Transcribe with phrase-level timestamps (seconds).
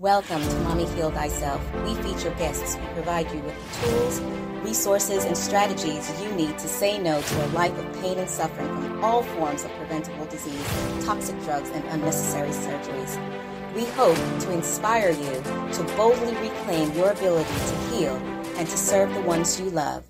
[0.00, 1.60] Welcome to Mommy Heal Thyself.
[1.84, 4.20] We feature guests who provide you with the tools,
[4.64, 8.68] resources, and strategies you need to say no to a life of pain and suffering
[8.80, 10.66] from all forms of preventable disease,
[11.04, 13.74] toxic drugs, and unnecessary surgeries.
[13.74, 15.34] We hope to inspire you
[15.74, 18.16] to boldly reclaim your ability to heal
[18.56, 20.04] and to serve the ones you love.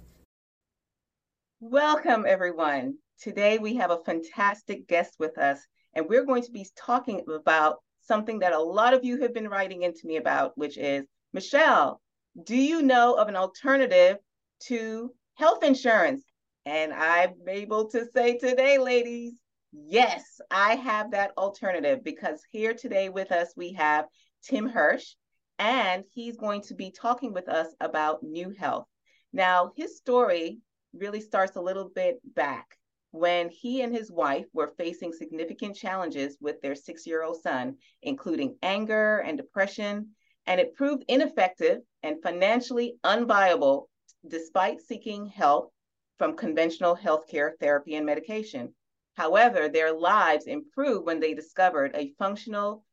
[1.58, 2.98] Welcome, everyone.
[3.20, 5.58] Today we have a fantastic guest with us,
[5.94, 7.78] and we're going to be talking about
[8.10, 12.00] something that a lot of you have been writing into me about, which is Michelle,
[12.42, 14.16] do you know of an alternative
[14.64, 16.24] to health insurance?
[16.66, 19.34] And I'm able to say today, ladies,
[19.72, 24.06] yes, I have that alternative because here today with us, we have
[24.42, 25.14] Tim Hirsch,
[25.60, 28.88] and he's going to be talking with us about Knew Health.
[29.32, 30.58] Now, his story
[30.92, 32.76] really starts a little bit back
[33.12, 37.76] when he and his wife were facing significant challenges with their six year old son,
[38.02, 40.10] including anger and depression,
[40.46, 43.88] and it proved ineffective and financially unviable
[44.26, 45.72] despite seeking help
[46.18, 48.74] from conventional healthcare therapy and medication.
[49.14, 52.84] However, their lives improved when they discovered a functional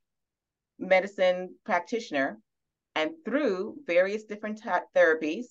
[0.80, 2.40] medicine practitioner
[2.96, 4.62] and through various different
[4.96, 5.46] therapies,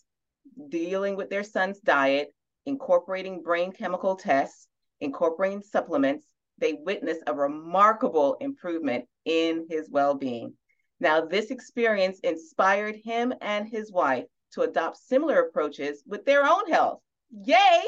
[0.69, 2.35] dealing with their son's diet,
[2.67, 4.69] incorporating brain chemical tests,
[5.01, 6.27] incorporating supplements,
[6.59, 10.55] they witnessed a remarkable improvement in his well being.
[11.01, 16.71] Now, this experience inspired him and his wife to adopt similar approaches with their own
[16.71, 17.01] health.
[17.31, 17.83] Yay!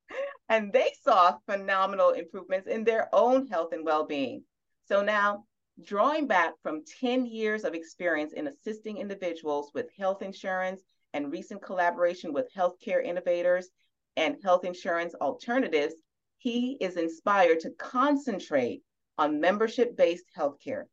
[0.48, 4.42] and they saw phenomenal improvements in their own health and well being.
[4.86, 5.44] So now,
[5.84, 10.82] drawing back from 10 years of experience in assisting individuals with health insurance
[11.14, 13.68] and recent collaboration with healthcare innovators
[14.16, 15.94] and health insurance alternatives,
[16.38, 18.82] he is inspired to concentrate
[19.18, 20.84] on membership based healthcare.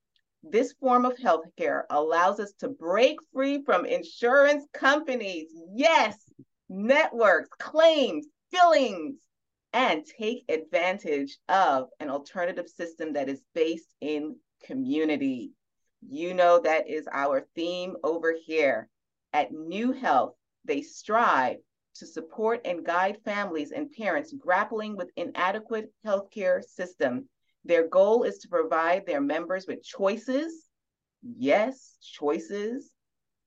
[0.44, 6.18] This form of healthcare allows us to break free from insurance companies, yes,
[6.70, 9.16] networks, claims, fillings,
[9.74, 15.52] and take advantage of an alternative system that is based in community.
[16.08, 18.90] You know, that is our theme over here.
[19.34, 21.58] At Knew Health, they strive
[21.98, 27.28] to support and guide families and parents grappling with inadequate healthcare system.
[27.66, 30.68] Their goal is to provide their members with choices,
[31.22, 32.92] yes, choices,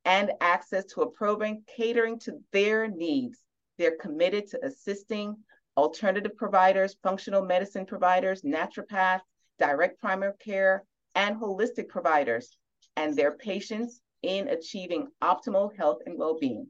[0.04, 3.38] and access to a program catering to their needs.
[3.78, 5.36] They're committed to assisting
[5.76, 9.20] alternative providers, functional medicine providers, naturopaths,
[9.58, 10.84] direct primary care,
[11.14, 12.56] and holistic providers,
[12.96, 16.66] and their patients in achieving optimal health and well being.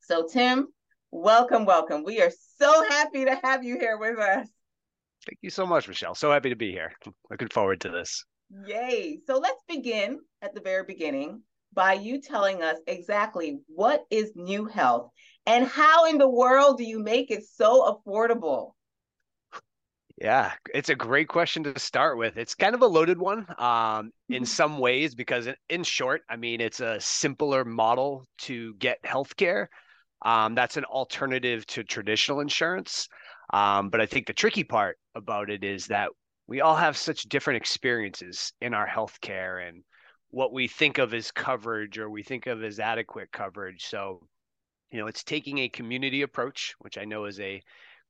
[0.00, 0.68] So, Tim,
[1.10, 2.04] Welcome, welcome.
[2.04, 4.46] We are so happy to have you here with us.
[5.26, 6.14] Thank you so much, Michelle.
[6.14, 6.92] So happy to be here.
[7.30, 8.24] Looking forward to this.
[8.66, 9.20] Yay.
[9.26, 11.42] So let's begin at the very beginning
[11.72, 15.10] by you telling us exactly what is Knew Health
[15.46, 18.72] and how in the world do you make it so affordable?
[20.20, 22.36] Yeah, it's a great question to start with.
[22.36, 24.44] It's kind of a loaded one um, in mm-hmm.
[24.44, 29.68] some ways because, in short, I mean, it's a simpler model to get healthcare
[30.22, 33.08] um, that's an alternative to traditional insurance.
[33.52, 36.10] Um, but I think the tricky part about it is that
[36.46, 39.82] we all have such different experiences in our healthcare and
[40.30, 43.86] what we think of as coverage or we think of as adequate coverage.
[43.86, 44.26] So,
[44.90, 47.62] you know, it's taking a community approach, which I know is a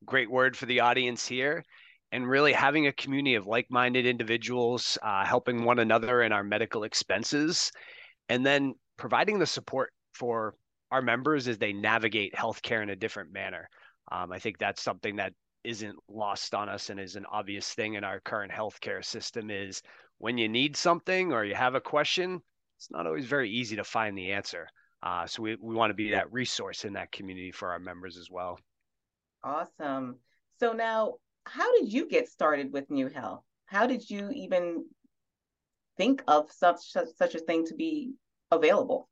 [0.05, 1.63] great word for the audience here,
[2.11, 6.43] and really having a community of like minded individuals uh, helping one another in our
[6.43, 7.71] medical expenses,
[8.29, 10.55] and then providing the support for
[10.91, 13.69] our members as they navigate healthcare in a different manner.
[14.11, 15.33] Um, I think that's something that
[15.63, 19.81] isn't lost on us and is an obvious thing in our current healthcare system is
[20.17, 22.41] when you need something or you have a question,
[22.77, 24.67] it's not always very easy to find the answer.
[25.03, 28.17] Uh, so we, we want to be that resource in that community for our members
[28.17, 28.59] as well.
[29.43, 30.17] Awesome.
[30.59, 33.43] So now, how did you get started with Knew Health?
[33.65, 34.85] How did you even
[35.97, 38.13] think of such such, such a thing to be
[38.51, 39.09] available?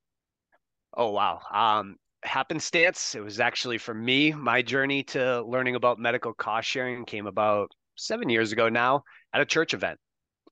[0.95, 1.39] Oh wow.
[1.51, 3.15] Um, happenstance.
[3.15, 4.31] It was actually for me.
[4.31, 9.03] My journey to learning about medical cost sharing came about seven years ago now
[9.33, 9.99] at a church event.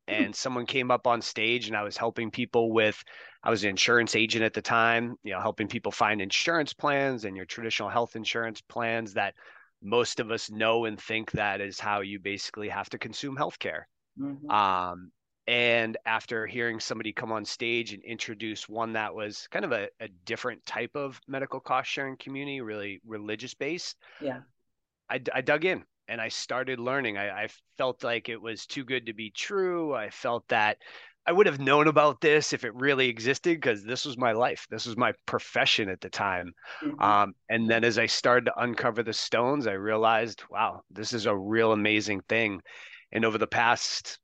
[0.07, 0.13] Hmm.
[0.13, 3.01] And someone came up on stage, and I was helping people with.
[3.43, 7.25] I was an insurance agent at the time, you know, helping people find insurance plans
[7.25, 9.35] and your traditional health insurance plans that
[9.83, 13.83] most of us know and think that is how you basically have to consume healthcare.
[14.19, 14.49] Mm-hmm.
[14.49, 15.11] Um,
[15.47, 19.87] and after hearing somebody come on stage and introduce one that was kind of a,
[19.99, 24.39] a different type of medical cost sharing community, really religious based, yeah,
[25.09, 27.17] I, I dug in and I started learning.
[27.17, 27.47] I, I,
[27.77, 29.93] felt like it was too good to be true.
[29.93, 30.77] I felt that
[31.27, 34.67] I would have known about this if it really existed because this was my life.
[34.69, 36.53] This was my profession at the time.
[36.83, 37.01] Mm-hmm.
[37.01, 41.25] Um, and then as I started to uncover the stones, I realized, wow, this is
[41.25, 42.61] a real amazing thing.
[43.11, 44.19] And over the past,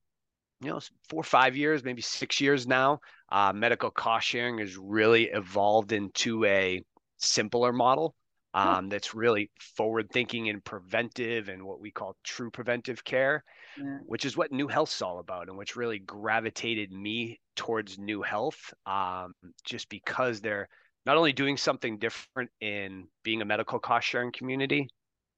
[0.62, 0.80] you know,
[1.10, 3.00] four or five years, maybe six years now,
[3.32, 6.82] uh, medical cost sharing has really evolved into a
[7.18, 8.16] simpler model
[8.54, 13.44] um, that's really forward thinking and preventive and what we call true preventive care
[13.78, 13.98] yeah.
[14.06, 18.74] which is what Knew Health's all about and which really gravitated me towards Knew Health
[18.86, 19.34] um,
[19.64, 20.68] just because they're
[21.06, 24.88] not only doing something different in being a medical cost sharing community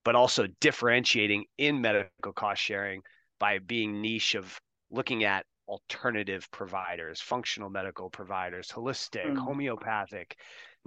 [0.03, 3.01] but also differentiating in medical cost sharing
[3.39, 4.59] by being niche of
[4.93, 9.37] looking at alternative providers functional medical providers holistic mm.
[9.37, 10.37] homeopathic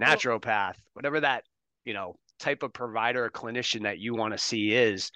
[0.00, 1.44] naturopath whatever that
[1.84, 5.10] you know type of provider or clinician that you want to see is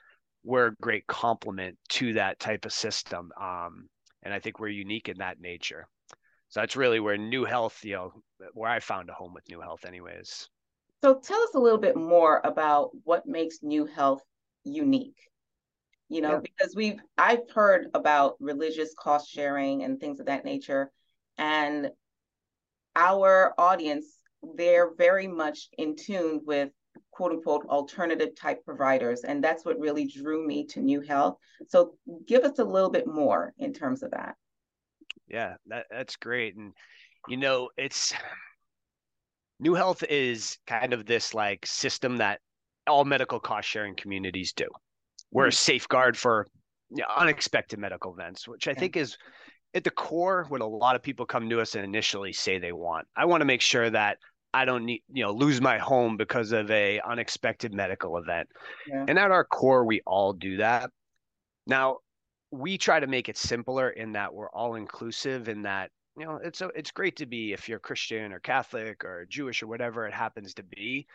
[0.45, 3.31] we're a great complement to that type of system.
[3.41, 3.89] Um,
[4.23, 5.87] and I think we're unique in that nature.
[6.49, 8.13] So that's really where Knew Health, you know,
[8.55, 10.49] where I found a home with Knew Health, anyways.
[11.03, 14.23] So tell us a little bit more about what makes Knew Health
[14.65, 15.30] unique.
[16.11, 16.41] You know, yeah.
[16.41, 20.91] because we've I've heard about religious cost sharing and things of that nature,
[21.39, 21.91] and
[22.95, 24.21] our audience
[24.57, 26.71] they're very much in tune with
[27.11, 29.23] quote unquote alternative type providers.
[29.25, 31.37] And that's what really drew me to Knew Health.
[31.69, 31.95] So
[32.27, 34.37] give us a little bit more in terms of that.
[35.29, 36.57] Yeah, that, that's great.
[36.57, 36.73] And,
[37.29, 38.15] you know, it's
[39.59, 42.41] Knew Health is kind of this like system that
[42.87, 44.67] all medical cost sharing communities do.
[45.31, 45.55] We're a mm.
[45.55, 46.47] safeguard for
[47.17, 49.17] unexpected medical events, which I think is
[49.75, 52.73] at the core what a lot of people come to us and initially say they
[52.73, 53.07] want.
[53.17, 54.19] I want to make sure that
[54.53, 58.49] I don't need, you know, lose my home because of a unexpected medical event.
[58.89, 59.05] Yeah.
[59.07, 60.91] And at our core, we all do that.
[61.67, 61.99] Now,
[62.51, 66.41] we try to make it simpler in that we're all inclusive in that, you know,
[66.43, 70.07] it's a, it's great to be if you're Christian or Catholic or Jewish or whatever
[70.09, 71.07] it happens to be,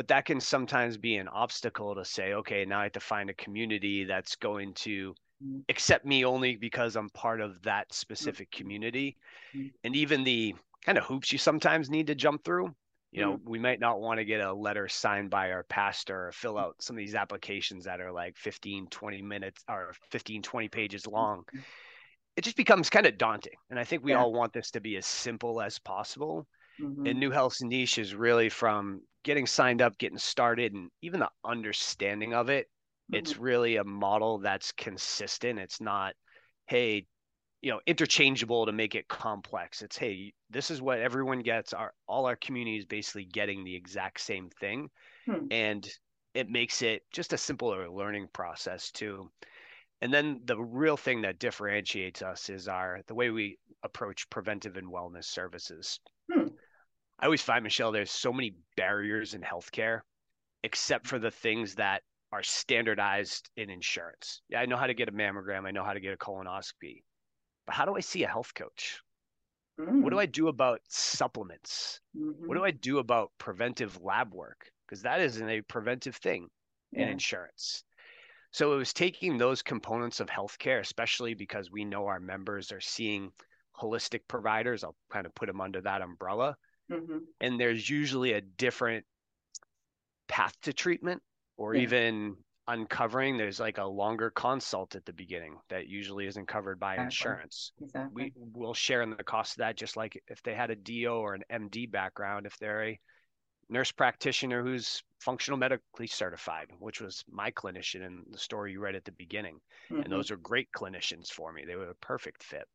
[0.00, 3.28] but that can sometimes be an obstacle to say, okay, now I have to find
[3.28, 5.10] a community that's going to
[5.44, 5.58] mm-hmm.
[5.68, 8.62] accept me only because I'm part of that specific mm-hmm.
[8.62, 9.18] community.
[9.54, 9.66] Mm-hmm.
[9.84, 10.54] And even the
[10.86, 12.74] kind of hoops you sometimes need to jump through
[13.12, 16.32] you know, we might not want to get a letter signed by our pastor or
[16.32, 20.68] fill out some of these applications that are like 15, 20 minutes or 15, 20
[20.68, 21.42] pages long.
[22.36, 23.56] It just becomes kind of daunting.
[23.68, 24.20] And I think we yeah.
[24.20, 26.46] all want this to be as simple as possible.
[26.80, 27.06] Mm-hmm.
[27.06, 31.30] And Knew Health's niche is really from getting signed up, getting started, and even the
[31.44, 32.68] understanding of it.
[33.12, 33.42] It's mm-hmm.
[33.42, 35.58] really a model that's consistent.
[35.58, 36.14] It's not,
[36.66, 37.06] hey,
[37.62, 41.92] you know interchangeable to make it complex it's hey this is what everyone gets our
[42.06, 44.88] all our community is basically getting the exact same thing
[45.26, 45.46] hmm.
[45.50, 45.88] and
[46.34, 49.30] it makes it just a simpler learning process too
[50.00, 54.76] and then the real thing that differentiates us is our the way we approach preventive
[54.76, 56.00] and wellness services
[56.32, 56.39] hmm.
[57.20, 60.00] I always find michelle there's so many barriers in healthcare
[60.62, 62.02] except for the things that
[62.32, 65.92] are standardized in insurance yeah i know how to get a mammogram i know how
[65.92, 67.02] to get a colonoscopy
[67.70, 69.00] but how do I see a health coach?
[69.78, 70.02] Mm.
[70.02, 70.22] What do mm.
[70.22, 72.00] I do about supplements?
[72.16, 72.48] Mm-hmm.
[72.48, 74.68] What do I do about preventive lab work?
[74.84, 76.48] Because that isn't a preventive thing
[76.90, 77.04] yeah.
[77.04, 77.84] in insurance.
[78.50, 82.80] So it was taking those components of healthcare, especially because we know our members are
[82.80, 83.30] seeing
[83.80, 84.82] holistic providers.
[84.82, 86.56] I'll kind of put them under that umbrella.
[86.90, 87.18] Mm-hmm.
[87.40, 89.04] And there's usually a different
[90.28, 91.22] path to treatment
[91.56, 91.82] or yeah.
[91.82, 92.36] even
[92.68, 97.04] uncovering there's like a longer consult at the beginning that usually isn't covered by exactly.
[97.04, 98.32] insurance exactly.
[98.36, 101.08] we will share in the cost of that just like if they had a do
[101.08, 103.00] or an md background if they're a
[103.68, 108.94] nurse practitioner who's functional medically certified which was my clinician in the story you read
[108.94, 109.58] at the beginning
[109.90, 110.02] mm-hmm.
[110.02, 112.68] and those are great clinicians for me they were a perfect fit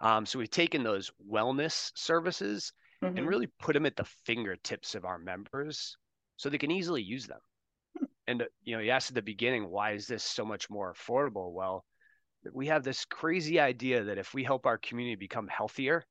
[0.00, 2.72] um, so we've taken those wellness services
[3.04, 3.18] mm-hmm.
[3.18, 5.96] and really put them at the fingertips of our members
[6.36, 7.40] so they can easily use them.
[8.26, 10.92] And uh, you know you asked at the beginning why is this so much more
[10.92, 11.52] affordable?
[11.52, 11.84] Well
[12.52, 16.04] we have this crazy idea that if we help our community become healthier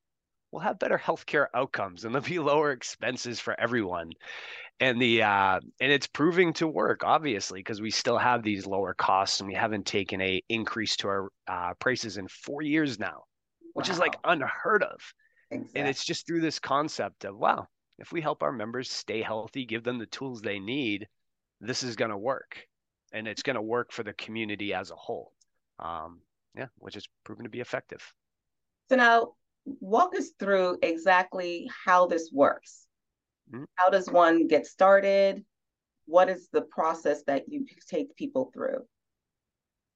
[0.52, 4.12] we'll have better healthcare outcomes and there'll be lower expenses for everyone.
[4.80, 8.94] And the uh, and it's proving to work obviously because we still have these lower
[8.94, 13.24] costs and we haven't taken a increase to our uh, prices in four years now
[13.74, 13.94] which wow.
[13.94, 15.00] is like unheard of
[15.54, 15.80] exactly.
[15.80, 17.68] and it's just through this concept of wow
[18.00, 21.08] if we help our members stay healthy give them the tools they need
[21.62, 22.68] this is going to work
[23.14, 25.32] and it's going to work for the community as a whole.
[25.80, 26.20] Um,
[26.56, 28.14] yeah, which has proven to be effective.
[28.90, 29.34] So now
[29.66, 32.86] walk us through exactly how this works.
[33.52, 33.64] Mm-hmm.
[33.76, 35.44] How does one get started?
[36.06, 38.86] What is the process that you take people through?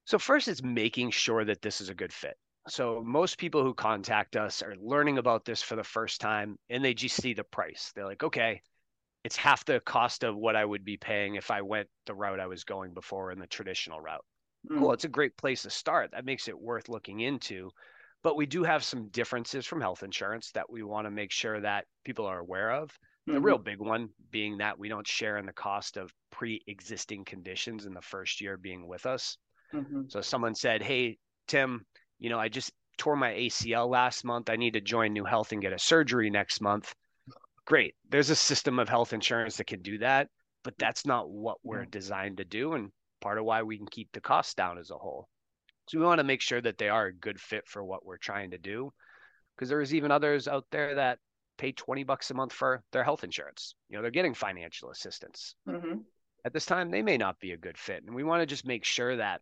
[0.05, 2.37] So first it's making sure that this is a good fit.
[2.69, 6.83] So most people who contact us are learning about this for the first time and
[6.83, 7.91] they just see the price.
[7.95, 8.61] They're like, okay,
[9.23, 12.39] it's half the cost of what I would be paying if I went the route
[12.39, 14.23] I was going before in the traditional route.
[14.69, 14.79] Mm.
[14.79, 14.93] Cool.
[14.93, 16.11] It's a great place to start.
[16.11, 17.69] That makes it worth looking into.
[18.23, 21.59] But we do have some differences from health insurance that we want to make sure
[21.61, 22.89] that people are aware of.
[22.89, 23.33] Mm-hmm.
[23.33, 27.25] The real big one being that we don't share in the cost of pre existing
[27.25, 29.37] conditions in the first year being with us.
[29.73, 30.03] Mm-hmm.
[30.07, 31.85] So someone said, Hey, Tim,
[32.19, 34.49] you know, I just tore my ACL last month.
[34.49, 36.93] I need to join Knew Health and get a surgery next month.
[37.65, 37.95] Great.
[38.09, 40.29] There's a system of health insurance that can do that,
[40.63, 42.73] but that's not what we're designed to do.
[42.73, 45.27] And part of why we can keep the costs down as a whole.
[45.87, 48.17] So we want to make sure that they are a good fit for what we're
[48.17, 48.91] trying to do.
[49.55, 51.19] Because there's even others out there that
[51.57, 53.75] pay 20 bucks a month for their health insurance.
[53.89, 55.55] You know, they're getting financial assistance.
[55.67, 55.99] Mm-hmm.
[56.45, 58.03] At this time, they may not be a good fit.
[58.05, 59.41] And we want to just make sure that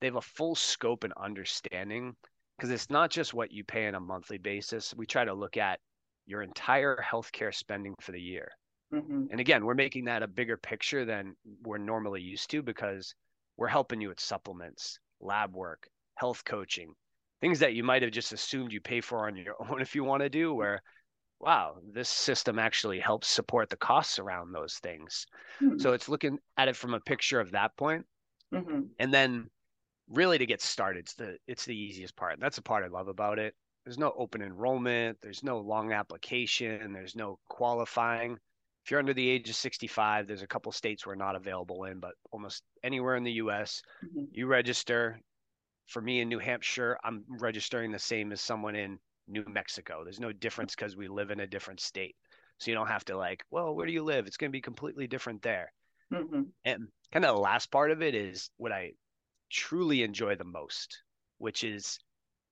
[0.00, 2.14] they have a full scope and understanding
[2.56, 4.94] because it's not just what you pay on a monthly basis.
[4.96, 5.80] We try to look at
[6.26, 8.50] your entire healthcare spending for the year.
[8.92, 9.24] Mm-hmm.
[9.30, 13.14] And again, we're making that a bigger picture than we're normally used to because
[13.56, 16.94] we're helping you with supplements, lab work, health coaching,
[17.40, 20.04] things that you might have just assumed you pay for on your own if you
[20.04, 20.82] want to do, where
[21.40, 25.26] wow, this system actually helps support the costs around those things.
[25.60, 25.78] Mm-hmm.
[25.78, 28.06] So it's looking at it from a picture of that point.
[28.54, 28.80] Mm-hmm.
[28.98, 29.50] And then
[30.10, 32.38] really to get started, it's the it's the easiest part.
[32.40, 33.54] That's the part I love about it.
[33.84, 38.36] There's no open enrollment, there's no long application, there's no qualifying.
[38.84, 41.98] If you're under the age of 65, there's a couple states we're not available in,
[41.98, 44.24] but almost anywhere in the US, mm-hmm.
[44.32, 45.20] you register.
[45.86, 48.98] For me in New Hampshire, I'm registering the same as someone in
[49.28, 50.02] New Mexico.
[50.02, 52.16] There's no difference because we live in a different state.
[52.58, 54.26] So you don't have to like, well, where do you live?
[54.26, 55.72] It's going to be completely different there.
[56.12, 56.42] Mm-hmm.
[56.64, 58.92] And kind of the last part of it is what I
[59.50, 61.02] truly enjoy the most,
[61.38, 61.98] which is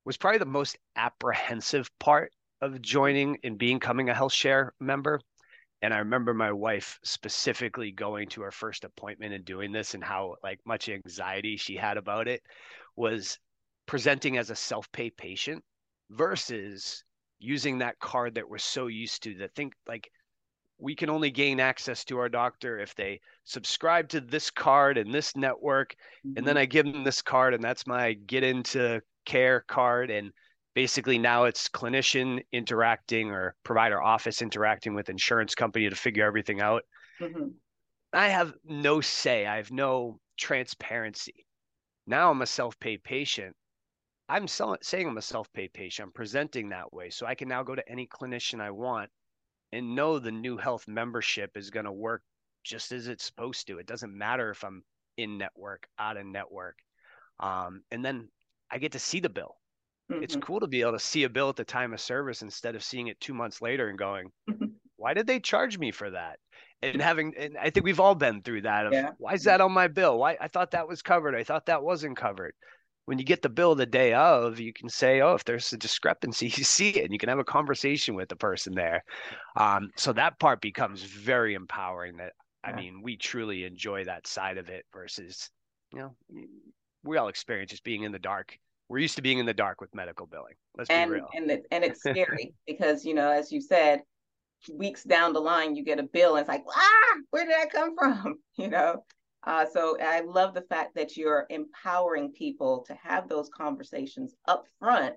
[0.05, 5.21] was probably the most apprehensive part of joining and becoming a health share member.
[5.83, 10.03] And I remember my wife specifically going to her first appointment and doing this and
[10.03, 12.43] how like much anxiety she had about it
[12.97, 13.39] was
[13.87, 15.63] presenting as a self-pay patient
[16.11, 17.05] versus
[17.39, 20.11] using that card that we're so used to that think like
[20.85, 25.13] we can only gain access to our doctor if they subscribe to this card and
[25.13, 26.37] this network mm-hmm.
[26.37, 26.63] and then mm-hmm.
[26.63, 30.31] i give them this card and that's my get into care card and
[30.75, 36.61] basically now it's clinician interacting or provider office interacting with insurance company to figure everything
[36.61, 36.83] out
[37.19, 37.49] mm-hmm.
[38.13, 41.47] i have no say i have no transparency
[42.07, 43.57] now i'm a self-pay patient
[44.29, 47.75] i'm saying i'm a self-pay patient i'm presenting that way so i can now go
[47.75, 49.09] to any clinician i want
[49.75, 52.23] and know the Knew Health membership is going to work
[52.63, 53.79] just as it's supposed to.
[53.79, 54.83] It doesn't matter if I'm
[55.17, 56.77] in network, out of network.
[57.41, 58.29] Um, and then
[58.71, 59.57] I get to see the bill.
[60.11, 60.23] Mm-hmm.
[60.23, 62.77] It's cool to be able to see a bill at the time of service instead
[62.77, 64.31] of seeing it two months later and going,
[64.97, 66.39] why did they charge me for that?
[66.83, 68.87] And having, and I think we've all been through that.
[68.87, 69.11] Of, yeah.
[69.19, 70.19] Why is that on my bill?
[70.19, 71.35] Why I thought that was covered.
[71.35, 72.55] I thought that wasn't covered
[73.07, 75.77] when you get the bill the day of, you can say, oh, if there's a
[75.77, 79.05] discrepancy, you see it, and you can have a conversation with the person there.
[79.57, 82.17] Um, so that part becomes very empowering.
[82.17, 82.33] That
[82.65, 85.51] I mean, we truly enjoy that side of it versus,
[85.93, 86.17] you know,
[87.03, 88.59] we all experience just being in the dark.
[88.89, 90.55] We're used to being in the dark with medical billing.
[90.77, 91.29] Let's and, be real.
[91.35, 94.01] And it, and it's scary because you know, as you said,
[94.73, 97.71] weeks down the line, you get a bill and it's like, ah, where did that
[97.71, 98.37] come from?
[98.57, 99.05] You know,
[99.47, 104.67] uh, so I love the fact that you're empowering people to have those conversations up
[104.79, 105.15] front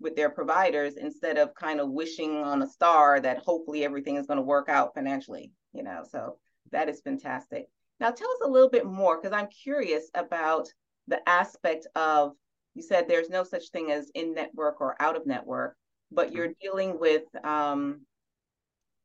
[0.00, 4.26] with their providers instead of kind of wishing on a star that hopefully everything is
[4.26, 6.02] going to work out financially, you know.
[6.10, 6.38] So
[6.72, 7.66] that is fantastic.
[8.00, 10.68] Now tell us a little bit more because I'm curious about
[11.08, 12.32] the aspect of
[12.74, 15.76] you said there's no such thing as in network or out of network,
[16.12, 16.60] but you're mm-hmm.
[16.60, 18.02] dealing with um,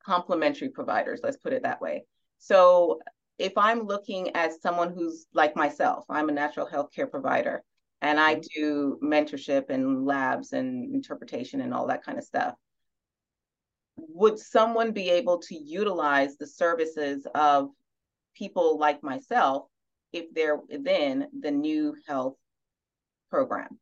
[0.06, 2.04] complementary providers, let's put it that way.
[2.40, 3.00] So
[3.42, 7.64] if I'm looking at someone who's like myself, I'm a natural health care provider
[8.02, 8.42] and I mm-hmm.
[8.56, 12.54] do mentorship and labs and interpretation and all that kind of stuff.
[13.98, 17.70] Would someone be able to utilize the services of
[18.36, 19.68] people like myself
[20.14, 22.36] if they're within the Knew Health
[23.30, 23.80] program?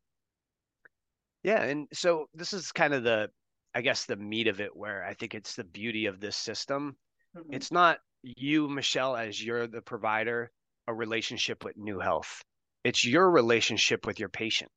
[1.42, 1.62] Yeah.
[1.62, 3.30] And so this is kind of the,
[3.74, 6.96] I guess, the meat of it where I think it's the beauty of this system.
[7.36, 7.54] Mm-hmm.
[7.54, 10.50] It's not you, Michelle, as you're the provider,
[10.86, 12.42] a relationship with Knew Health.
[12.84, 14.70] It's your relationship with your patient.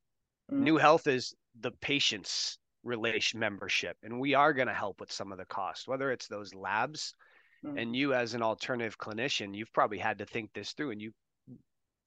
[0.52, 0.64] Mm-hmm.
[0.64, 5.32] Knew Health is the patient's relation membership, and we are going to help with some
[5.32, 7.14] of the cost, whether it's those labs.
[7.66, 7.78] Mm-hmm.
[7.78, 11.12] And you, as an alternative clinician, you've probably had to think this through, and you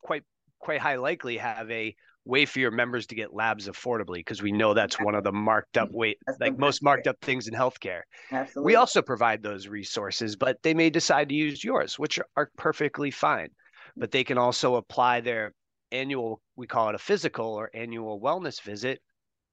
[0.03, 0.23] quite
[0.59, 1.95] quite high likely have a
[2.27, 5.33] way for your members to get labs affordably because we know that's one of the
[5.33, 8.01] marked up weight like most marked up things in healthcare.
[8.33, 8.73] Absolutely.
[8.73, 13.11] We also provide those resources, but they may decide to use yours, which are perfectly
[13.11, 13.49] fine.
[13.97, 15.55] But they can also apply their
[15.93, 19.01] annual, we call it a physical or annual wellness visit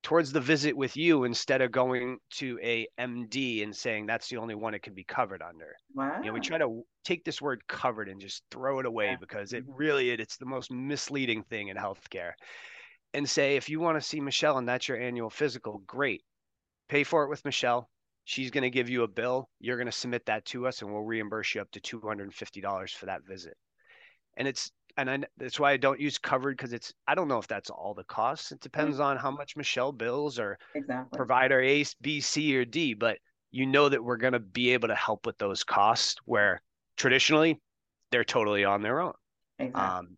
[0.03, 4.38] towards the visit with you instead of going to a MD and saying that's the
[4.38, 5.75] only one it can be covered under.
[5.95, 6.17] Wow.
[6.19, 9.15] You know, we try to take this word covered and just throw it away yeah.
[9.19, 9.75] because it mm-hmm.
[9.75, 12.33] really it's the most misleading thing in healthcare.
[13.13, 16.22] And say if you want to see Michelle and that's your annual physical, great.
[16.89, 17.89] Pay for it with Michelle.
[18.25, 19.50] She's going to give you a bill.
[19.60, 23.05] You're going to submit that to us and we'll reimburse you up to $250 for
[23.05, 23.55] that visit.
[24.36, 27.40] And it's and I, that's why I don't use covered because it's I don't know
[27.40, 28.52] if that's all the costs.
[28.52, 29.06] It depends mm-hmm.
[29.06, 31.18] on how much Michelle bills or exactly.
[31.18, 32.94] provider A, B, C, or D.
[32.94, 33.18] But
[33.52, 36.62] you know that we're going to be able to help with those costs where
[36.98, 37.62] traditionally
[38.12, 39.14] they're totally on their own.
[39.60, 39.82] Exactly.
[39.82, 40.18] Um,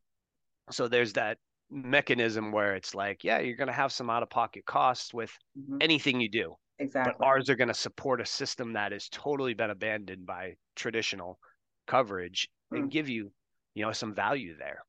[0.72, 1.38] so there's that
[1.70, 5.32] mechanism where it's like, yeah, you're going to have some out of pocket costs with
[5.58, 5.78] mm-hmm.
[5.82, 6.56] anything you do.
[6.80, 7.14] Exactly.
[7.18, 11.40] But ours are going to support a system that has totally been abandoned by traditional
[11.88, 12.84] coverage mm-hmm.
[12.84, 12.94] and mm.
[12.94, 13.32] give you
[13.76, 14.84] you know some value there.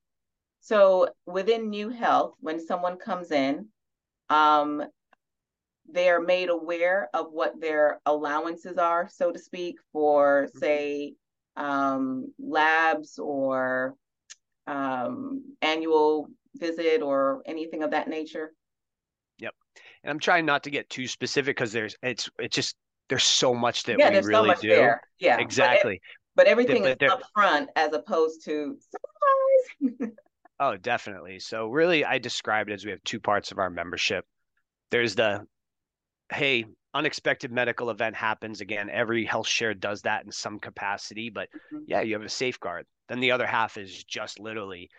[0.61, 3.67] So within Knew Health when someone comes in
[4.31, 4.83] um,
[5.93, 10.59] they're made aware of what their allowances are so to speak for mm-hmm.
[10.59, 11.15] say
[11.57, 13.95] um, labs or
[14.67, 18.53] um, annual visit or anything of that nature.
[19.39, 19.55] Yep.
[20.03, 22.77] And i'm trying not to get too specific because there's it's it's just
[23.09, 24.69] there's so much that yeah, we really so do.
[24.69, 25.01] there.
[25.19, 25.39] yeah.
[25.39, 26.01] Exactly
[26.37, 30.13] but everything is up front as opposed to surprise.
[30.61, 31.41] oh, definitely.
[31.41, 34.25] So really I describe it as we have two parts of our membership.
[34.91, 35.47] There's the
[36.33, 38.91] hey, unexpected medical event happens again.
[38.91, 41.85] Every health share does that in some capacity, but mm-hmm.
[41.87, 42.87] yeah, you have a safeguard.
[43.09, 44.91] Then the other half is just literally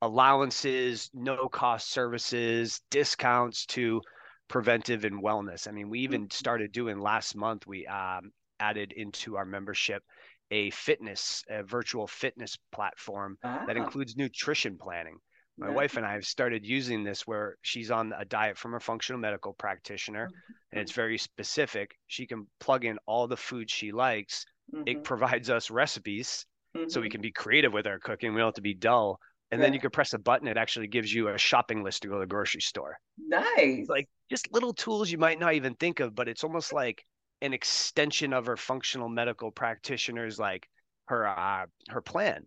[0.00, 4.00] allowances, no cost services, discounts to
[4.48, 5.66] preventive and wellness.
[5.66, 6.30] I mean, we even mm-hmm.
[6.30, 8.30] started doing last month, we um,
[8.60, 10.02] added into our membership
[10.50, 13.82] a fitness, a virtual fitness platform that ah.
[13.82, 15.18] includes nutrition planning.
[15.58, 15.74] My yeah.
[15.74, 19.20] wife and I have started using this where she's on a diet from a functional
[19.20, 20.52] medical practitioner mm-hmm.
[20.72, 21.96] and it's very specific.
[22.06, 24.46] She can plug in all the food she likes.
[24.72, 24.84] Mm-hmm.
[24.86, 26.46] It provides us recipes
[26.76, 26.88] mm-hmm.
[26.88, 27.12] so we mm-hmm.
[27.12, 28.32] can be creative with our cooking.
[28.32, 29.18] We don't have to be dull.
[29.50, 29.66] And yeah.
[29.66, 30.46] then you can press a button.
[30.46, 32.96] It actually gives you a shopping list to go to the grocery store.
[33.18, 33.86] Nice.
[33.88, 37.04] Like just little tools you might not even think of, but it's almost like
[37.42, 40.68] an extension of her functional medical practitioners like
[41.06, 42.44] her uh, her plan.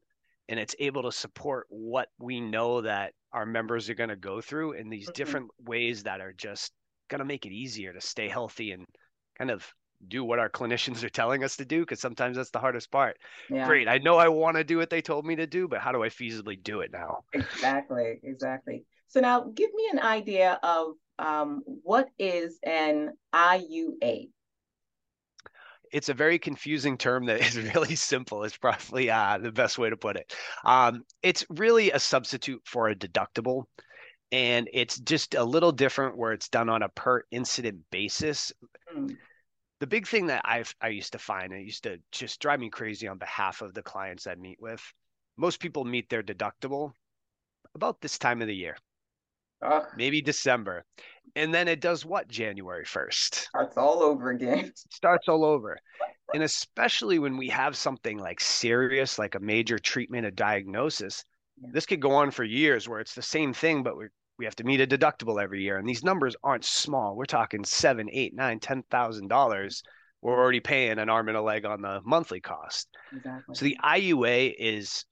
[0.49, 4.41] And it's able to support what we know that our members are going to go
[4.41, 5.13] through in these mm-hmm.
[5.13, 6.73] different ways that are just
[7.10, 8.86] going to make it easier to stay healthy and
[9.38, 9.65] kind of
[10.08, 13.17] do what our clinicians are telling us to do because sometimes that's the hardest part.
[13.49, 13.67] Yeah.
[13.67, 15.91] great i know i want to do what they told me to do but how
[15.91, 17.19] do i feasibly do it now?
[17.34, 18.86] Exactly exactly.
[19.08, 24.30] So now give me an idea of um, what is an iua
[25.91, 28.43] it's a very confusing term that is really simple.
[28.43, 30.34] It's probably uh, the best way to put it.
[30.63, 33.65] Um, it's really a substitute for a deductible.
[34.32, 38.54] And it's just a little different where it's done on a per incident basis.
[38.95, 39.17] Mm.
[39.82, 42.69] The big thing that I've I used to find, it used to just drive me
[42.69, 44.82] crazy on behalf of the clients I meet with.
[45.38, 46.93] Most people meet their deductible
[47.75, 48.77] about this time of the year.
[49.62, 50.84] Uh, maybe December.
[51.36, 53.36] And then it does what January 1st?
[53.36, 54.74] Starts all over again.
[54.89, 55.78] Starts all over.
[56.34, 61.24] And especially when we have something like serious, like a major treatment, a diagnosis,
[61.62, 61.69] yeah.
[61.74, 64.08] this could go on for years where it's the same thing, but we
[64.41, 65.78] we have to meet a deductible every year.
[65.78, 67.15] And these numbers aren't small.
[67.15, 69.84] We're talking seven, eight, nine, ten thousand dollars.
[70.21, 72.88] We're already paying an arm and a leg on the monthly cost.
[73.15, 73.54] Exactly.
[73.54, 75.06] So the IUA is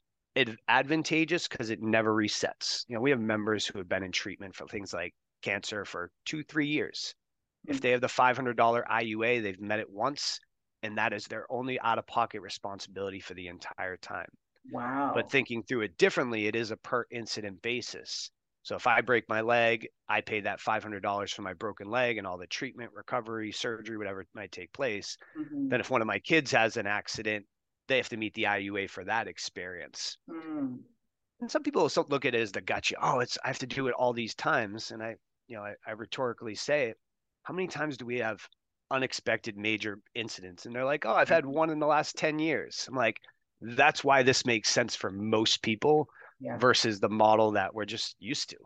[0.68, 2.86] advantageous because it never resets.
[2.88, 6.12] You know, we have members who have been in treatment for things like cancer for
[6.26, 7.16] two, three years.
[7.68, 7.72] Mm-hmm.
[7.72, 7.82] If mm.
[7.82, 10.40] they have the $500 IUA, they've met it once,
[10.84, 14.30] and that is their only out of pocket responsibility for the entire time.
[14.72, 15.12] Wow.
[15.14, 18.32] But thinking through it differently, it is a per incident basis.
[18.64, 22.28] So if I break my leg, I pay that $500 for my broken leg and
[22.28, 25.18] all the treatment, recovery, surgery, whatever might take place.
[25.40, 25.70] Mm-hmm.
[25.70, 27.46] Then if one of my kids has an accident,
[27.90, 30.18] they have to meet the IUA for that experience.
[30.30, 30.78] Mm.
[31.42, 32.96] And some people look at it as the gotcha.
[33.02, 35.16] Oh, it's I have to do it all these times, and I,
[35.48, 36.94] you know, I, I rhetorically say,
[37.44, 38.40] how many times do we have
[38.92, 40.66] unexpected major incidents?
[40.66, 41.54] And they're like, oh, I've had mm-hmm.
[41.54, 42.86] one in the last ten years.
[42.88, 43.18] I'm like,
[43.62, 46.08] that's why this makes sense for most people
[46.40, 46.58] yeah.
[46.58, 48.58] versus the model that we're just used to.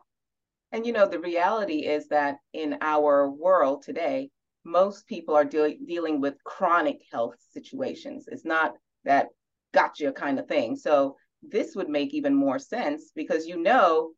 [0.72, 4.32] And you know, the reality is that in our world today,
[4.66, 8.26] most people are de- dealing with chronic health situations.
[8.28, 8.74] It's not
[9.06, 9.30] that
[9.74, 10.76] gotcha kind of thing.
[10.76, 14.12] So this would make even more sense because you know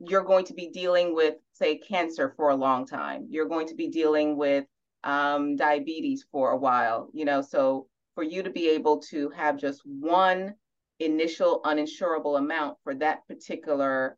[0.00, 3.26] you're going to be dealing with, say, cancer for a long time.
[3.30, 4.64] You're going to be dealing with
[5.04, 7.42] um, diabetes for a while, you know.
[7.42, 10.54] So for you to be able to have just one
[11.00, 14.16] initial unshareable amount for that particular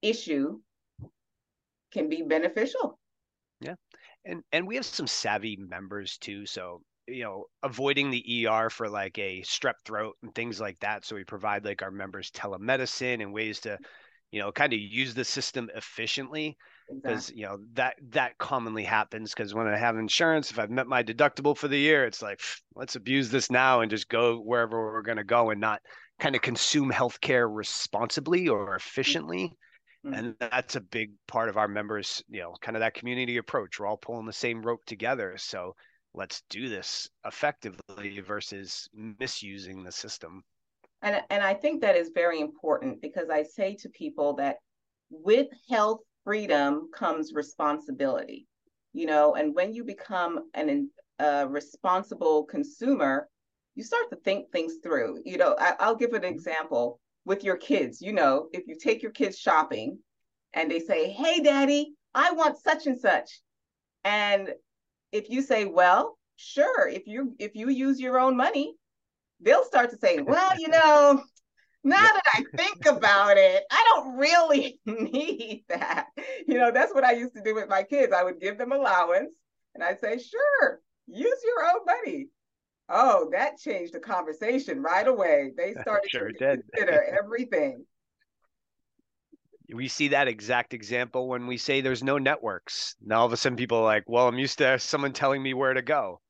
[0.00, 0.58] issue
[1.92, 2.98] can be beneficial.
[3.60, 3.74] Yeah.
[4.24, 6.46] And and we have some savvy members too.
[6.46, 11.04] So, you know, avoiding the ER for like a strep throat and things like that.
[11.04, 13.78] So we provide like our members telemedicine and ways to,
[14.30, 16.56] you know, kind of use the system efficiently
[16.94, 17.40] because exactly.
[17.40, 21.02] you know that that commonly happens because when i have insurance if i've met my
[21.02, 22.40] deductible for the year it's like
[22.74, 25.80] let's abuse this now and just go wherever we're going to go and not
[26.18, 28.76] kind of consume healthcare responsibly or mm-hmm.
[28.76, 29.52] efficiently
[30.04, 30.14] mm-hmm.
[30.14, 33.78] and that's a big part of our members you know kind of that community approach
[33.78, 35.74] we're all pulling the same rope together so
[36.14, 40.42] let's do this effectively versus misusing the system.
[41.02, 44.56] And and i think that is very important because i say to people that
[45.10, 48.46] with health freedom comes responsibility
[48.92, 53.28] you know and when you become an a responsible consumer
[53.74, 55.20] you start to think things through.
[55.24, 58.00] You know I, i'll give an example with your kids.
[58.00, 59.98] You know if you take your kids shopping
[60.54, 63.40] and they say hey daddy i want such and such
[64.04, 64.52] and
[65.12, 68.74] if you say well sure if you if you use your own money
[69.40, 71.22] they'll start to say well you know
[71.84, 76.06] now that I think about it, I don't really need that.
[76.46, 78.12] You know, that's what I used to do with my kids.
[78.12, 79.34] I would give them allowance
[79.74, 82.26] and I'd say, sure, use your own money.
[82.88, 85.52] Oh, that changed the conversation right away.
[85.56, 86.62] They started sure to did.
[86.72, 87.84] consider everything.
[89.72, 92.96] We see that exact example when we say there's no networks.
[93.00, 95.54] Now all of a sudden people are like, well, I'm used to someone telling me
[95.54, 96.20] where to go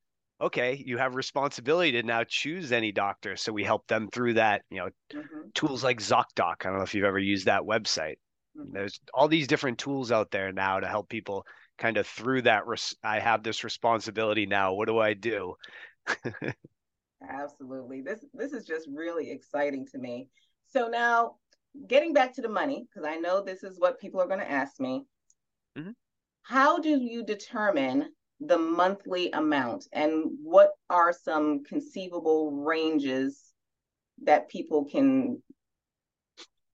[0.43, 3.37] okay, you have responsibility to now choose any doctor.
[3.37, 5.49] So we help them through that, you know, mm-hmm.
[5.55, 6.55] tools like ZocDoc.
[6.61, 8.17] I don't know if you've ever used that website.
[8.59, 8.73] Mm-hmm.
[8.73, 11.47] There's all these different tools out there now to help people
[11.79, 12.67] kind of through that.
[12.67, 14.75] Res- I have this responsibility now.
[14.75, 15.55] What do I do?
[17.29, 18.03] Absolutely.
[18.03, 20.29] This this is just really exciting to me.
[20.67, 21.37] So now
[21.87, 24.51] getting back to the money, because I know this is what people are going to
[24.51, 25.05] ask me.
[25.77, 25.91] Mm-hmm.
[26.43, 33.41] How do you determine the monthly amount and what are some conceivable ranges
[34.25, 35.41] that people can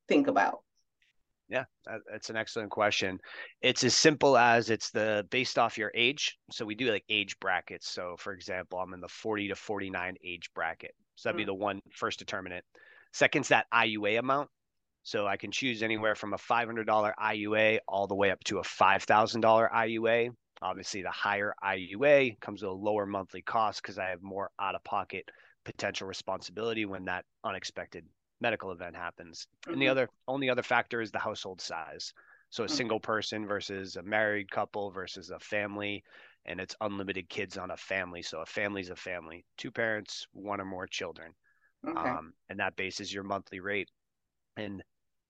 [0.08, 0.60] think about?
[1.48, 1.64] Yeah,
[2.10, 3.18] that's an excellent question.
[3.62, 6.36] It's as simple as it's the based off your age.
[6.50, 7.88] So we do like age brackets.
[7.90, 10.94] So for example, I'm in the 40 to 49 age bracket.
[11.14, 11.42] So that'd mm-hmm.
[11.42, 12.64] be the one first determinant.
[13.14, 14.50] Second's that IUA amount.
[15.08, 18.62] So I can choose anywhere from a $500 IUA all the way up to a
[18.62, 20.28] $5,000 IUA.
[20.60, 24.74] Obviously, the higher IUA comes with a lower monthly cost because I have more out
[24.74, 25.24] of pocket
[25.64, 28.04] potential responsibility when that unexpected
[28.42, 29.46] medical event happens.
[29.62, 29.72] Mm-hmm.
[29.72, 29.92] And the mm-hmm.
[29.92, 32.12] other only other factor is the household size.
[32.50, 32.76] So a mm-hmm.
[32.76, 36.04] single person versus a married couple versus a family,
[36.44, 38.20] and it's unlimited kids on a family.
[38.20, 41.32] So a family's a family, two parents, one or more children.
[41.88, 42.10] Okay.
[42.10, 43.88] Um, and that bases your monthly rate.
[44.58, 44.82] And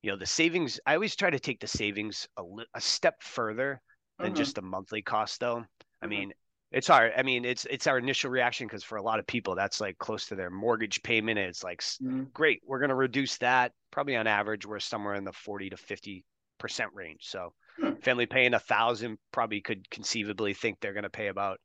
[0.03, 0.79] you know the savings.
[0.87, 2.43] I always try to take the savings a,
[2.75, 3.81] a step further
[4.19, 4.37] than mm-hmm.
[4.37, 5.65] just the monthly cost though.
[6.01, 6.11] I mm-hmm.
[6.11, 6.33] mean,
[6.71, 7.13] it's hard.
[7.17, 9.99] I mean, it's it's our initial reaction because for a lot of people that's like
[9.99, 11.39] close to their mortgage payment.
[11.39, 12.25] it's like mm-hmm.
[12.33, 13.73] great, we're gonna reduce that.
[13.91, 16.25] Probably on average, we're somewhere in the forty to fifty
[16.59, 17.21] percent range.
[17.23, 17.95] So hmm.
[18.03, 21.59] family paying a thousand probably could conceivably think they're gonna pay about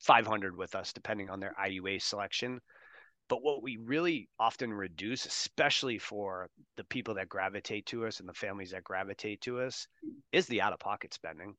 [0.00, 2.60] five hundred with us, depending on their IUA selection.
[3.28, 8.28] But what we really often reduce, especially for the people that gravitate to us and
[8.28, 9.88] the families that gravitate to us,
[10.32, 11.56] is the out of pocket spending.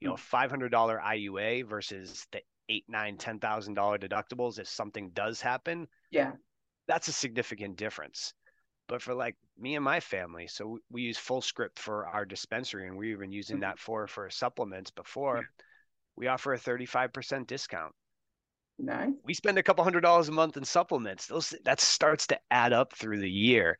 [0.00, 4.58] You know, five hundred dollar IUA versus the eight, nine, ten thousand dollar deductibles.
[4.58, 6.32] If something does happen, yeah,
[6.86, 8.34] that's a significant difference.
[8.88, 12.96] But for like me and my family, so we use Fullscript for our dispensary, and
[12.96, 13.62] we've been using mm-hmm.
[13.62, 15.38] that for for supplements before.
[15.38, 15.64] Yeah.
[16.16, 17.94] We offer a thirty five percent discount
[18.78, 19.12] Nice.
[19.24, 21.26] We spend a couple hundred dollars a month in supplements.
[21.26, 23.78] Those that starts to add up through the year.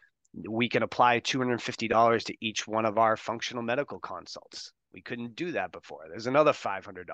[0.49, 4.73] We can apply $250 to each one of our functional medical consults.
[4.93, 6.01] We couldn't do that before.
[6.09, 7.07] There's another $500.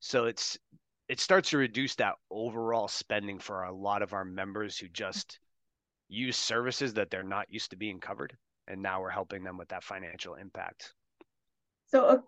[0.00, 0.58] So it's
[1.08, 5.38] it starts to reduce that overall spending for a lot of our members who just
[6.08, 8.36] use services that they're not used to being covered
[8.68, 10.94] and now we're helping them with that financial impact.
[11.88, 12.22] So a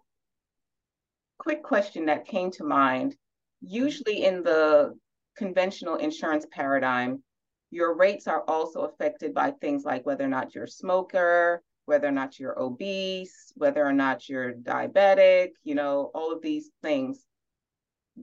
[1.39, 3.17] quick question that came to mind
[3.66, 4.94] usually in the
[5.37, 7.22] conventional insurance paradigm,
[7.70, 12.09] your rates are also affected by things like whether or not you're a smoker, whether
[12.09, 17.26] or not you're obese, whether or not you're diabetic, you know, all of these things.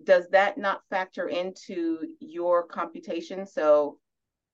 [0.03, 3.45] Does that not factor into your computation?
[3.45, 3.99] So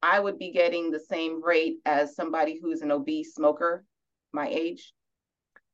[0.02, 3.86] I would be getting the same rate as somebody who's an obese smoker
[4.34, 4.94] my age?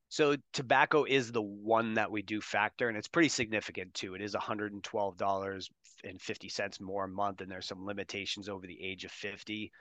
[0.09, 4.15] So tobacco is the one that we do factor, and it's pretty significant too.
[4.15, 9.71] It is $112.50 more a month, and there's some limitations over the age of 50.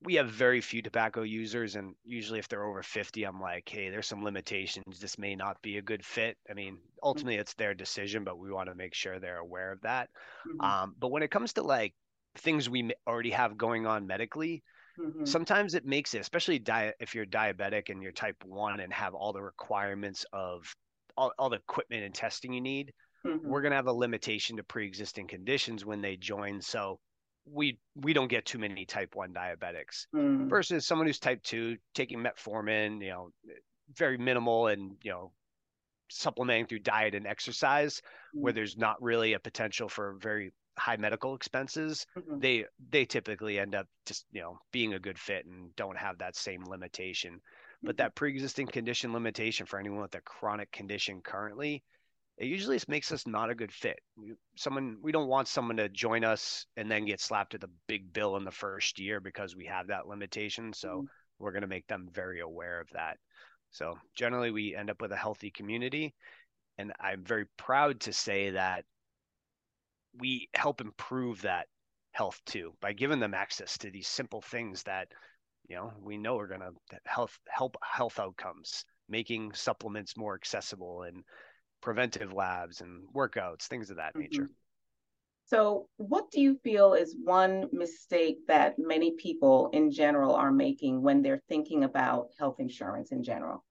[0.00, 3.90] We have very few tobacco users, and usually if they're over 50, I'm like, hey,
[3.90, 5.00] there's some limitations.
[5.00, 6.36] This may not be a good fit.
[6.48, 6.98] I mean, mm-hmm.
[7.02, 10.08] ultimately it's their decision, but we want to make sure they're aware of that.
[10.46, 10.60] Mm-hmm.
[10.60, 11.96] Um, but when it comes to like
[12.36, 14.62] things we already have going on medically,
[14.98, 15.24] Mm-hmm.
[15.24, 19.14] Sometimes it makes it, especially diet if you're diabetic and you're type one and have
[19.14, 20.74] all the requirements of
[21.16, 22.92] all, all the equipment and testing you need.
[23.26, 23.48] Mm-hmm.
[23.48, 26.60] We're gonna have a limitation to pre-existing conditions when they join.
[26.60, 26.98] So
[27.52, 30.48] we we don't get too many type one diabetics mm.
[30.48, 33.30] versus someone who's type two taking metformin, you know,
[33.94, 35.32] very minimal and you know
[36.10, 38.00] supplementing through diet and exercise
[38.34, 38.40] mm.
[38.40, 42.38] where there's not really a potential for very high medical expenses, mm-hmm.
[42.38, 46.18] they they typically end up just you know being a good fit and don't have
[46.18, 47.34] that same limitation.
[47.34, 47.86] Mm-hmm.
[47.86, 51.82] But that pre-existing condition limitation for anyone with a chronic condition currently,
[52.38, 53.98] it usually makes us not a good fit.
[54.56, 58.12] Someone we don't want someone to join us and then get slapped with a big
[58.12, 60.72] bill in the first year because we have that limitation.
[60.72, 61.04] So mm-hmm.
[61.38, 63.18] we're going to make them very aware of that.
[63.70, 66.14] So generally, we end up with a healthy community,
[66.78, 68.84] and I'm very proud to say that
[70.18, 71.66] we help improve that
[72.12, 75.08] health too by giving them access to these simple things that
[75.68, 76.72] you know we know are going to
[77.04, 81.22] health help health outcomes making supplements more accessible and
[81.80, 84.22] preventive labs and workouts things of that mm-hmm.
[84.22, 84.50] nature
[85.44, 91.02] so what do you feel is one mistake that many people in general are making
[91.02, 93.64] when they're thinking about health insurance in general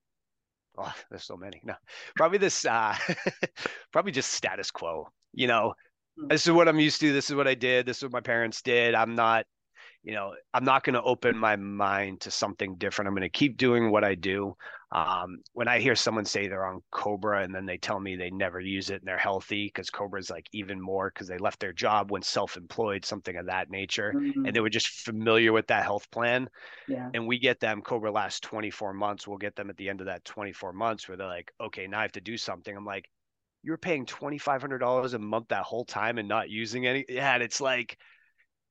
[0.77, 1.73] oh there's so many no
[2.15, 2.95] probably this uh
[3.91, 5.07] probably just status quo
[5.37, 5.73] you know.
[6.17, 7.13] This is what I'm used to.
[7.13, 7.85] This is what I did.
[7.85, 8.95] This is what my parents did.
[8.95, 9.45] I'm not,
[10.03, 13.07] you know, I'm not going to open my mind to something different.
[13.07, 14.55] I'm going to keep doing what I do.
[14.93, 18.29] Um, when I hear someone say they're on Cobra and then they tell me they
[18.29, 21.59] never use it and they're healthy because Cobra is like even more because they left
[21.59, 24.45] their job when self-employed, something of that nature, mm-hmm.
[24.45, 26.47] and they were just familiar with that health plan.
[26.87, 27.09] Yeah.
[27.13, 29.27] And we get them Cobra lasts 24 months.
[29.27, 31.99] We'll get them at the end of that 24 months where they're like, okay, now
[31.99, 32.75] I have to do something.
[32.75, 33.09] I'm like,
[33.63, 36.87] you were paying twenty five hundred dollars a month that whole time and not using
[36.87, 37.05] any.
[37.09, 37.97] Yeah, and it's like,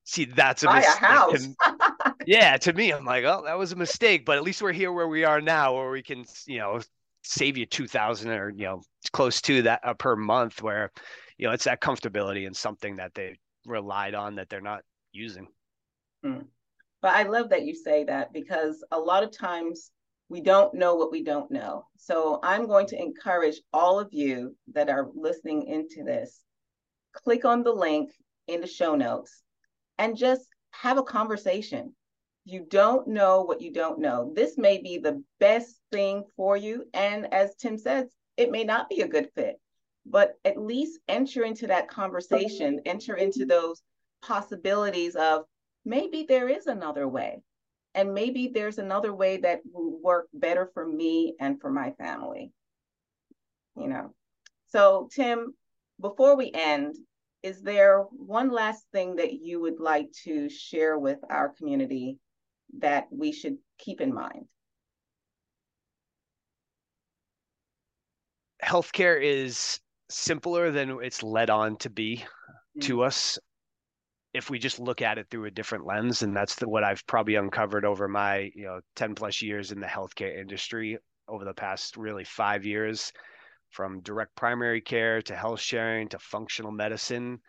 [0.05, 1.01] see, that's a mistake.
[1.01, 4.72] To, yeah, to me, I'm like, oh, that was a mistake, but at least we're
[4.72, 6.81] here where we are now, where we can, you know,
[7.22, 10.90] save you two thousand or you know, close to that uh, per month, where,
[11.37, 15.49] you know, it's that comfortability and something that they relied on that they're not using.
[16.25, 16.42] Hmm.
[17.03, 19.90] But I love that you say that because a lot of times
[20.29, 21.87] we don't know what we don't know.
[21.97, 26.43] So I'm going to encourage all of you that are listening into this,
[27.12, 28.11] click on the link
[28.49, 29.43] in the show notes
[29.99, 31.95] and just have a conversation.
[32.45, 34.33] You don't know what you don't know.
[34.35, 36.85] This may be the best thing for you.
[36.93, 39.61] And as Tim says, it may not be a good fit,
[40.05, 43.83] but at least enter into that conversation, enter into those
[44.23, 45.45] possibilities of
[45.85, 47.43] maybe there is another way
[47.97, 52.53] and maybe there's another way that will work better for me and for my family
[53.77, 54.15] you know.
[54.69, 55.55] So tim
[56.01, 56.97] before we end
[57.43, 62.19] is there one last thing that you would like to share with our community
[62.79, 64.47] that we should keep in mind?
[68.65, 69.79] Healthcare is
[70.09, 72.81] simpler than it's led on to be mm-hmm.
[72.81, 73.39] to us
[74.37, 77.05] if we just look at it through a different lens and that's the, what i've
[77.07, 81.55] probably uncovered over my you know 10 plus years in the healthcare industry over the
[81.55, 83.12] past really five years
[83.70, 87.40] from direct primary care to health sharing to functional medicine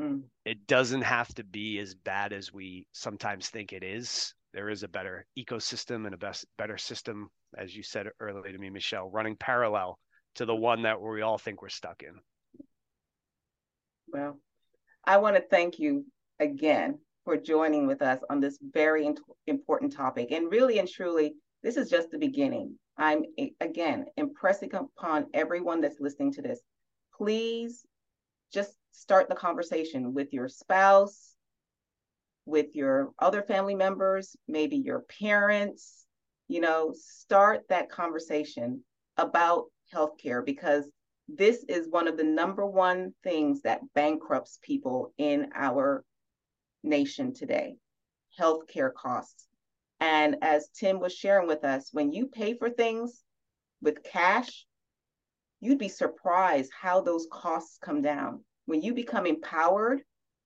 [0.00, 0.22] mm.
[0.44, 4.84] it doesn't have to be as bad as we sometimes think it is there is
[4.84, 7.28] a better ecosystem and a best better system
[7.58, 9.98] as you said earlier to me michelle running parallel
[10.36, 12.14] to the one that we all think we're stuck in
[14.06, 14.38] well
[15.04, 16.04] i want to thank you
[16.40, 19.10] again for joining with us on this very
[19.46, 20.30] important topic.
[20.30, 22.78] And really and truly, this is just the beginning.
[22.98, 23.24] I'm,
[23.60, 26.60] again, impressing upon everyone that's listening to this.
[27.16, 27.84] Please
[28.52, 31.34] just start the conversation with your spouse,
[32.46, 36.06] with your other family members, maybe your parents.
[36.48, 38.84] You know, start that conversation
[39.16, 40.88] about healthcare because
[41.28, 46.04] this is one of the number one things that bankrupts people in our
[46.86, 47.76] nation today
[48.38, 49.46] healthcare costs.
[50.00, 53.22] And as Tim was sharing with us, when you pay for things
[53.80, 54.66] with cash,
[55.60, 58.44] you'd be surprised how those costs come down.
[58.66, 60.02] When you become empowered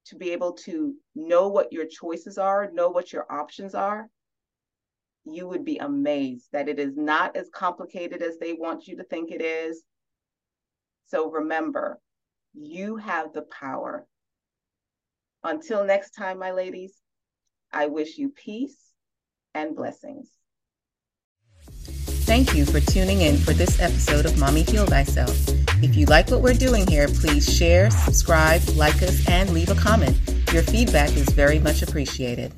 [0.07, 4.09] to be able to know what your choices are, know what your options are,
[5.25, 9.05] you would be amazed that it is not as complicated as they want you to
[9.05, 9.83] think it is.
[11.07, 12.01] So remember,
[12.55, 14.07] you have the power.
[15.43, 16.95] Until next time, my ladies,
[17.73, 18.77] I wish you peace
[19.55, 20.29] and blessings.
[22.31, 25.37] Thank you for tuning in for this episode of Mommy Heal Thyself.
[25.83, 29.75] If you like what we're doing here, please share, subscribe, like us, and leave a
[29.75, 30.17] comment.
[30.53, 32.53] Your feedback is very much appreciated.